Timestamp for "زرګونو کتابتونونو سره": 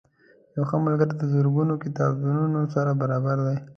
1.33-2.91